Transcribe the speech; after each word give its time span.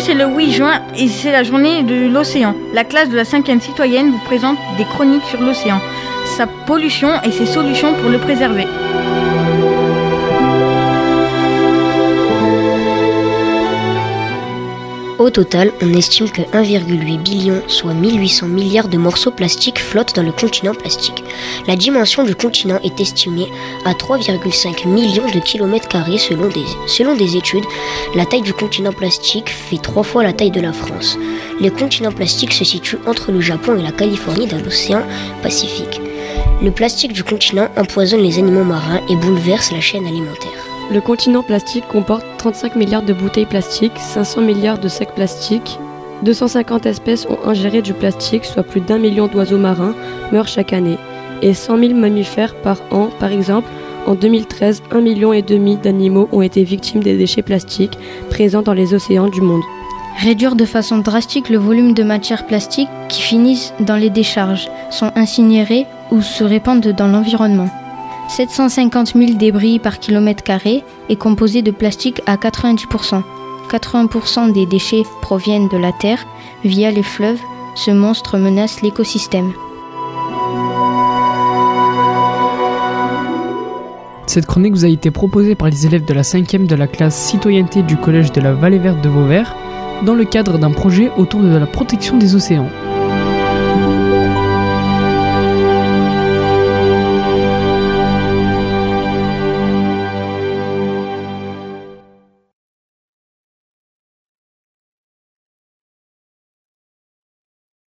6 0.00 0.52
juin 0.52 0.80
et 0.96 1.08
c'est 1.08 1.30
la 1.30 1.42
journée 1.42 1.82
de 1.82 2.08
l'océan. 2.10 2.54
La 2.72 2.84
classe 2.84 3.10
de 3.10 3.16
la 3.16 3.24
5e 3.24 3.60
citoyenne 3.60 4.10
vous 4.10 4.24
présente 4.24 4.56
des 4.78 4.84
chroniques 4.84 5.24
sur 5.24 5.40
l'océan, 5.42 5.78
sa 6.38 6.46
pollution 6.46 7.10
et 7.22 7.30
ses 7.30 7.44
solutions 7.44 7.92
pour 7.94 8.08
le 8.08 8.18
préserver. 8.18 8.66
Au 15.20 15.28
total, 15.28 15.70
on 15.82 15.92
estime 15.92 16.30
que 16.30 16.40
1,8 16.40 17.22
billion, 17.22 17.60
soit 17.66 17.92
1800 17.92 18.48
milliards 18.48 18.88
de 18.88 18.96
morceaux 18.96 19.30
plastiques 19.30 19.78
flottent 19.78 20.16
dans 20.16 20.22
le 20.22 20.32
continent 20.32 20.72
plastique. 20.72 21.22
La 21.66 21.76
dimension 21.76 22.24
du 22.24 22.34
continent 22.34 22.78
est 22.82 22.98
estimée 22.98 23.52
à 23.84 23.92
3,5 23.92 24.88
millions 24.88 25.26
de 25.26 25.38
kilomètres 25.40 25.88
carrés 25.88 26.16
selon 26.16 26.48
des, 26.48 26.64
selon 26.86 27.16
des 27.16 27.36
études. 27.36 27.66
La 28.14 28.24
taille 28.24 28.40
du 28.40 28.54
continent 28.54 28.94
plastique 28.94 29.50
fait 29.50 29.76
trois 29.76 30.04
fois 30.04 30.22
la 30.22 30.32
taille 30.32 30.52
de 30.52 30.62
la 30.62 30.72
France. 30.72 31.18
Le 31.60 31.68
continent 31.68 32.12
plastique 32.12 32.54
se 32.54 32.64
situe 32.64 32.96
entre 33.06 33.30
le 33.30 33.42
Japon 33.42 33.76
et 33.76 33.82
la 33.82 33.92
Californie 33.92 34.46
dans 34.46 34.64
l'océan 34.64 35.02
Pacifique. 35.42 36.00
Le 36.62 36.70
plastique 36.70 37.12
du 37.12 37.24
continent 37.24 37.68
empoisonne 37.76 38.22
les 38.22 38.38
animaux 38.38 38.64
marins 38.64 39.02
et 39.10 39.16
bouleverse 39.16 39.70
la 39.70 39.82
chaîne 39.82 40.06
alimentaire. 40.06 40.69
Le 40.92 41.00
continent 41.00 41.44
plastique 41.44 41.86
comporte 41.86 42.26
35 42.38 42.74
milliards 42.74 43.04
de 43.04 43.12
bouteilles 43.12 43.46
plastiques, 43.46 43.96
500 43.96 44.40
milliards 44.40 44.80
de 44.80 44.88
sacs 44.88 45.14
plastiques. 45.14 45.78
250 46.24 46.84
espèces 46.84 47.26
ont 47.26 47.38
ingéré 47.48 47.80
du 47.80 47.94
plastique, 47.94 48.44
soit 48.44 48.64
plus 48.64 48.80
d'un 48.80 48.98
million 48.98 49.28
d'oiseaux 49.28 49.56
marins 49.56 49.94
meurent 50.32 50.48
chaque 50.48 50.72
année. 50.72 50.98
Et 51.42 51.54
100 51.54 51.78
000 51.78 51.94
mammifères 51.94 52.56
par 52.56 52.78
an, 52.90 53.08
par 53.20 53.30
exemple. 53.30 53.68
En 54.08 54.16
2013, 54.16 54.82
1,5 54.90 55.00
million 55.00 55.32
et 55.32 55.42
demi 55.42 55.76
d'animaux 55.76 56.28
ont 56.32 56.42
été 56.42 56.64
victimes 56.64 57.04
des 57.04 57.16
déchets 57.16 57.42
plastiques 57.42 57.96
présents 58.28 58.62
dans 58.62 58.74
les 58.74 58.92
océans 58.92 59.28
du 59.28 59.42
monde. 59.42 59.62
Réduire 60.18 60.56
de 60.56 60.64
façon 60.64 60.98
drastique 60.98 61.50
le 61.50 61.58
volume 61.58 61.94
de 61.94 62.02
matières 62.02 62.48
plastiques 62.48 62.88
qui 63.08 63.22
finissent 63.22 63.72
dans 63.78 63.96
les 63.96 64.10
décharges, 64.10 64.68
sont 64.90 65.12
incinérées 65.14 65.86
ou 66.10 66.20
se 66.20 66.42
répandent 66.42 66.88
dans 66.88 67.06
l'environnement. 67.06 67.68
750 68.30 69.14
000 69.16 69.32
débris 69.34 69.80
par 69.80 69.98
kilomètre 69.98 70.44
carré 70.44 70.84
est 71.08 71.16
composé 71.16 71.62
de 71.62 71.72
plastique 71.72 72.22
à 72.26 72.36
90%. 72.36 73.22
80% 73.68 74.52
des 74.52 74.66
déchets 74.66 75.02
proviennent 75.20 75.68
de 75.68 75.76
la 75.76 75.90
Terre 75.90 76.24
via 76.64 76.92
les 76.92 77.02
fleuves. 77.02 77.40
Ce 77.74 77.90
monstre 77.90 78.38
menace 78.38 78.82
l'écosystème. 78.82 79.52
Cette 84.26 84.46
chronique 84.46 84.74
vous 84.74 84.84
a 84.84 84.88
été 84.88 85.10
proposée 85.10 85.56
par 85.56 85.68
les 85.68 85.86
élèves 85.86 86.04
de 86.04 86.14
la 86.14 86.22
5e 86.22 86.66
de 86.66 86.76
la 86.76 86.86
classe 86.86 87.16
citoyenneté 87.16 87.82
du 87.82 87.96
collège 87.96 88.30
de 88.30 88.40
la 88.40 88.52
Vallée 88.52 88.78
Verte 88.78 89.00
de 89.00 89.08
Vauvert 89.08 89.56
dans 90.04 90.14
le 90.14 90.24
cadre 90.24 90.56
d'un 90.56 90.70
projet 90.70 91.10
autour 91.16 91.40
de 91.40 91.56
la 91.56 91.66
protection 91.66 92.16
des 92.16 92.36
océans. 92.36 92.68